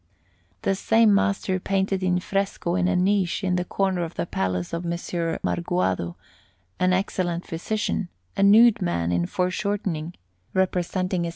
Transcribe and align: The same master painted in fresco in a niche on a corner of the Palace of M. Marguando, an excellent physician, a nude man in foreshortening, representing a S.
The 0.63 0.73
same 0.73 1.13
master 1.13 1.59
painted 1.59 2.01
in 2.01 2.19
fresco 2.21 2.73
in 2.73 2.87
a 2.87 2.95
niche 2.95 3.43
on 3.43 3.59
a 3.59 3.63
corner 3.63 4.03
of 4.03 4.15
the 4.15 4.25
Palace 4.25 4.73
of 4.73 4.83
M. 4.83 4.97
Marguando, 5.43 6.15
an 6.79 6.91
excellent 6.91 7.45
physician, 7.45 8.09
a 8.35 8.41
nude 8.41 8.81
man 8.81 9.11
in 9.11 9.27
foreshortening, 9.27 10.15
representing 10.55 11.27
a 11.27 11.29
S. 11.29 11.29